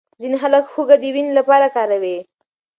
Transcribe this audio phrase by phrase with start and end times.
[0.21, 2.17] ځینې خلک هوږه د وینې لپاره کاروي.